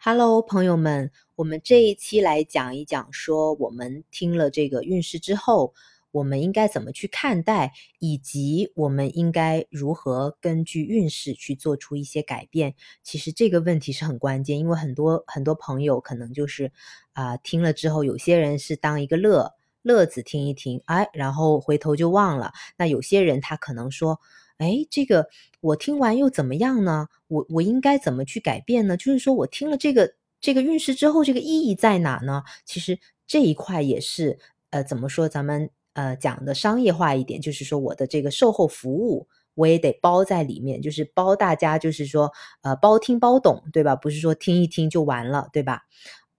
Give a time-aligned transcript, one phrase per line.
[0.00, 5.74] Hello，朋友们，我们这一期来讲一讲，说我们听了这个运势之后，
[6.12, 12.76] 我们应该怎么去看待，以及我们应该如何根据运势去做出一些改变。
[13.02, 16.70] 其实这个问题是很关键，因为很多很多朋友可能就是
[17.12, 19.52] 啊听了之后，有些人是当一个乐
[19.82, 22.52] 乐子听一听，哎，然后回头就忘了。
[22.76, 24.20] 那有些人他可能说。
[24.58, 25.28] 哎，这个
[25.60, 27.08] 我听完又怎么样呢？
[27.28, 28.96] 我我应该怎么去改变呢？
[28.96, 32.42] 就是说我听了这个这个运势之后，这个意义在哪呢？
[32.64, 34.38] 其实这一块也是
[34.70, 35.28] 呃，怎么说？
[35.28, 42.32] 咱们呃讲的商业化一点，就是说我的这个售后服务我也得包在里面，就是包大家，就是说
[42.62, 43.94] 呃包听包懂，对吧？
[43.94, 45.82] 不是说听一听就完了，对吧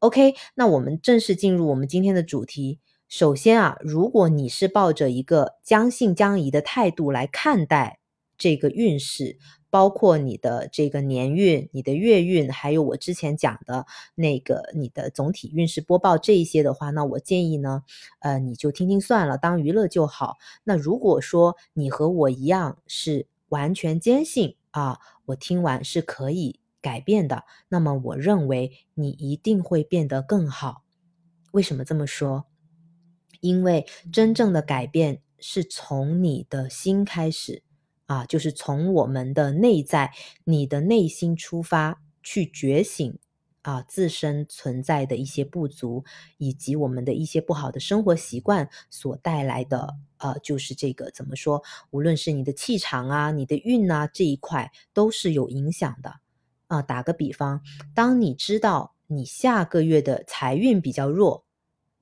[0.00, 2.78] ？OK，那我们正式进入我们今天的主题。
[3.08, 8.00] 首先啊，如果你是抱着一个将信将疑的态度来看待。
[8.42, 9.38] 这个运势
[9.70, 17.84] 包括你的这个年运、你的月运，还有我之前讲的那个你的总体运势播报这一些的话，那我建议呢，
[18.18, 20.38] 呃，你就听听算了，当娱乐就好。
[20.64, 30.82] 那如果说你和我一样是完全坚信啊，我听完是可以改变的，那么我认为你一定会变得更好。
[31.52, 32.46] 为什么这么说？
[33.40, 37.62] 因为真正的改变是从你的心开始。
[38.12, 40.12] 啊，就是从我们的内在、
[40.44, 43.18] 你的内心出发，去觉醒
[43.62, 46.04] 啊自身存在的一些不足，
[46.36, 51.62] 以及我们的一些不好的生活习惯所带来的，呃，就是这个怎么说？
[51.90, 56.16] 无论是你的气场啊、你的运啊这一块，都是有影响的。
[56.66, 57.62] 啊，打个比方，
[57.94, 61.46] 当你知道你下个月的财运比较弱，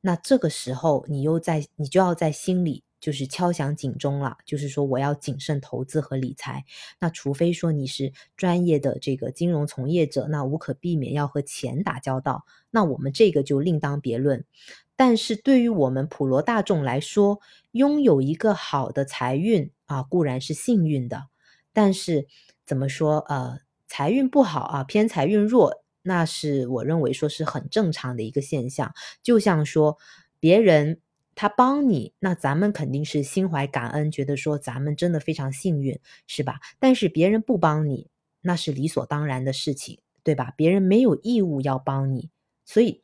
[0.00, 2.82] 那这个时候你又在，你就要在心里。
[3.00, 6.64] 就是敲响警钟了，就是说我要谨慎投资和理财。
[7.00, 14.44] 那除非说你是专业的这个金融从业者，那无可避免要和钱打交道，那我们这个就另当别论。
[14.96, 21.28] 但是对于我们普罗大众来说，拥有一个好的财运啊，固然是幸运的。
[21.72, 22.26] 但是
[22.66, 28.92] 怎么说呃，财运不好啊，偏财运弱，那是我认为说是很正常的一个现象。
[29.22, 29.96] 就像说
[30.38, 31.00] 别人。
[31.40, 36.60] 他帮你，那咱们肯定是心怀感恩，觉得说咱们真的非常幸运，是吧？
[36.78, 38.10] 但是别人不帮你，
[38.42, 40.52] 那是理所当然的事情，对吧？
[40.54, 42.28] 别人没有义务要帮你，
[42.66, 43.02] 所以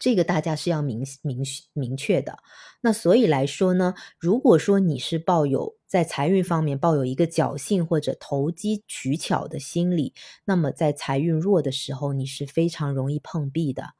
[0.00, 1.44] 这个大家是要明明
[1.74, 2.40] 明确的。
[2.80, 10.12] 那所以来说呢，如果说你是抱有在财运方面抱有一个侥幸或者投机取巧的心理，
[10.44, 13.90] 那么在财运弱的时候，你是非常容易碰壁的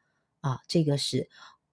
[0.40, 1.28] 啊，这个是。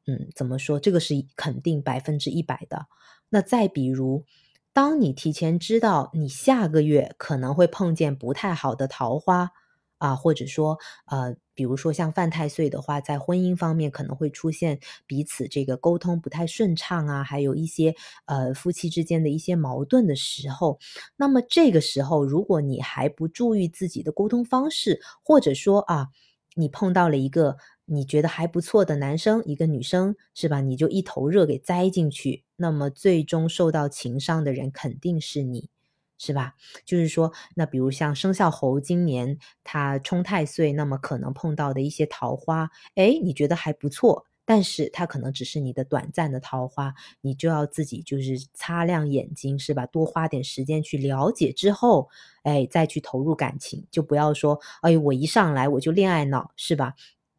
[0.08, 0.80] 嗯，怎么说？
[0.80, 2.88] 这个是肯定百分之一百的。
[3.30, 4.26] 那再比如，
[4.74, 9.52] 当你提前知道你下个月可能会碰见不太好的桃花
[10.00, 17.96] 啊，或者说呃，比如说像犯太岁的话，在婚姻方面可能会出现彼此这个沟通不太顺畅啊，还有一些
[18.26, 20.80] 呃夫妻之间的一些矛盾的时候，
[21.16, 26.08] 那么这个时候如果你还不注意自己的沟通方式，或者说啊，
[26.56, 27.58] 你碰到了一个。
[27.94, 30.62] 你觉得还不错的男生，一个女生是吧？
[30.62, 35.68] 你就一头热给栽进去，那么最终受到情伤的人肯定是你，
[36.18, 36.54] 是吧？
[36.86, 49.86] 就是说，那比如像生肖猴今年他冲太岁，那么可能碰到的一些桃花，哎，你觉得还不错，但是他可能只是你的短暂的桃花，你就要自己就是擦亮眼睛，是吧？
[49.88, 52.08] 多花点时间去了解之后，
[52.44, 56.94] 哎，再去投入感情，就不要说，哎，我一上来我就恋爱脑，是吧？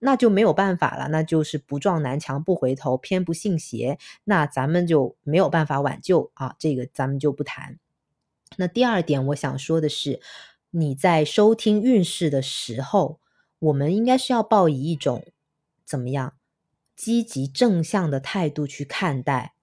[0.05, 7.79] 那就没有办法了，那就是不撞南墙不回头，偏不信邪，那咱们就没有办法挽救啊，这个咱们就不谈。
[8.57, 10.21] 那第二点，我想说的是，
[10.71, 13.21] 你在收听运势的时候，
[13.61, 15.25] 我们应该是要抱以一种
[15.85, 16.35] 怎么样
[16.97, 19.55] 积极正向的态度去看待。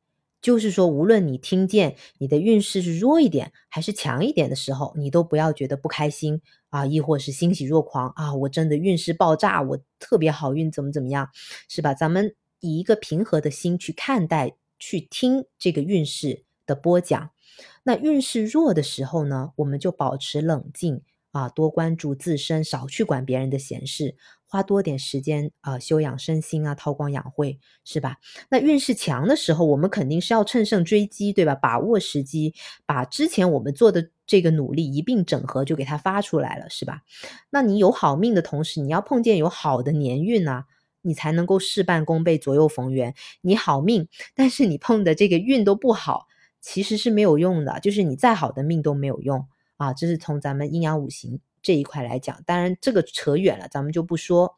[0.42, 8.34] 就是说，无论你听见你的运势是弱一点还是强一点的时候，你都不要觉得不开心啊，亦或是欣喜若狂啊！
[8.34, 11.30] 我真的运势爆炸，我特别好运，怎么怎么样，
[11.68, 11.94] 是吧？
[11.94, 17.32] 咱们以一个平和的心去看待、去听这个运势的播讲。
[17.84, 21.02] 那运势弱的时候呢，我们就保持冷静
[21.32, 24.16] 啊，多关注自身，少去管别人的闲事。
[24.50, 28.18] 花多点时间啊，修养身心啊，韬光养晦，是吧？
[28.50, 31.54] 那运势强的时候，我们肯定是要乘胜追击，对吧？
[31.54, 32.56] 把握时机，
[32.88, 37.04] 把之前我们做的这个努力一并整合，就给它发出来了，是吧？
[37.52, 40.66] 那你有好命的同时，你要碰见有好的年运啊，
[41.04, 43.14] 你才能够事半功倍，左右逢源。
[43.42, 46.26] 你好命，但是你碰的这个运都不好，
[46.60, 49.48] 其实是没有用的，就是你再好的命都没有用
[49.78, 49.94] 啊。
[49.94, 51.40] 这是从咱们阴阳五行。
[51.62, 54.58] 这一块来讲，当然这个扯远了，咱们就不说。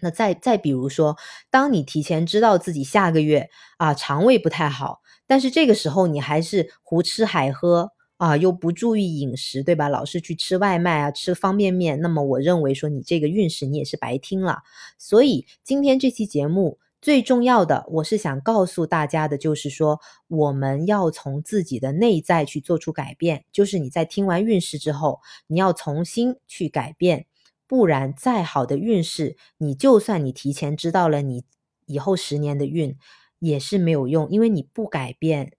[0.00, 1.16] 那再再比如说，
[1.50, 9.88] 当你提前知道自己下个月啊肠胃不太好，但是这个时候你还是胡吃海喝啊，又不注意饮食，对吧？
[9.88, 14.62] 老是去吃外卖啊，吃方便面，那么我认为说你这个运势你也是白听了。
[14.96, 27.26] 所以今天这期节目最重要的，我是想告诉大家的，就是说我们要从自己的内在去做出改变，就是你在听完运势之后，你要重新去改变。
[27.66, 31.42] 不然，再好的运势，你就算你提前知道了你
[31.86, 32.96] 以后十年的运，
[33.40, 35.54] 也是没有用，因为你不改变，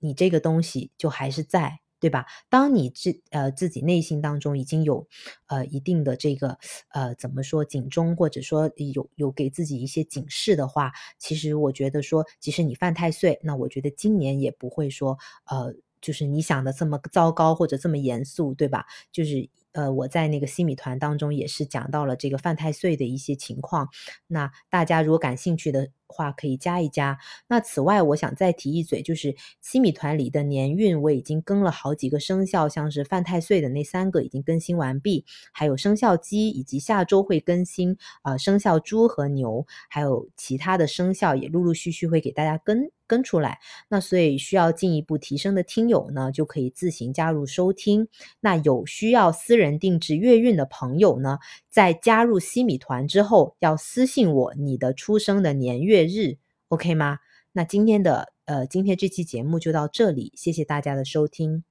[0.00, 2.26] 你这个东西就还是在，对吧？
[2.48, 5.06] 当你自呃自己内心当中已经有
[5.46, 6.58] 呃一定的这个
[6.88, 18.86] 呃怎么说警钟，或者说有有给自己一些警示的话，其实我觉得说，即使你犯太岁，那我觉得今年也不会说呃就是你想的这么糟糕或者这么严肃，对吧？
[19.12, 19.48] 就是。
[19.72, 23.88] 呃，我在那个西米团当中也是讲到了这个犯太岁的一些情况，
[24.26, 27.18] 那大家如果感兴趣的话，可以加一加。
[27.48, 42.90] 那此外，我想再提一嘴，就是七米团里的年运我已经更了好几个生肖，像是犯太岁的那三个已经更新完毕，还有生肖鸡，以及下周会更新呃生肖猪和牛，还有其他的生肖也陆陆续续会给大家更。
[43.10, 43.58] 跟出来，
[43.88, 48.06] 那所以需要进一步提升的听友呢，就可以自行加入收听。
[48.38, 56.38] 那有需要私人定制月运的朋友呢，在加入西米团之后，要私信我你的出生的年月日
[56.68, 57.18] ，OK 吗？
[57.52, 61.69] 那今天的呃，今天这期节目就到这里，谢谢大家的收听。